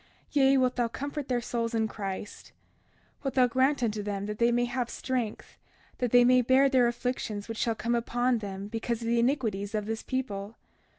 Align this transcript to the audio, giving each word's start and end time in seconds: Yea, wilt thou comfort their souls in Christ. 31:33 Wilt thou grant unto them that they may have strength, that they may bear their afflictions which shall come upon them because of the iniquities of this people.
Yea, 0.31 0.57
wilt 0.57 0.77
thou 0.77 0.87
comfort 0.87 1.27
their 1.27 1.39
souls 1.39 1.75
in 1.75 1.87
Christ. 1.87 2.53
31:33 3.19 3.23
Wilt 3.25 3.33
thou 3.35 3.45
grant 3.47 3.83
unto 3.83 4.01
them 4.01 4.25
that 4.25 4.39
they 4.39 4.51
may 4.51 4.65
have 4.65 4.89
strength, 4.89 5.59
that 5.99 6.09
they 6.11 6.25
may 6.25 6.41
bear 6.41 6.69
their 6.69 6.87
afflictions 6.87 7.47
which 7.47 7.59
shall 7.59 7.75
come 7.75 7.93
upon 7.93 8.39
them 8.39 8.67
because 8.67 9.01
of 9.03 9.07
the 9.07 9.19
iniquities 9.19 9.75
of 9.75 9.85
this 9.85 10.01
people. 10.01 10.57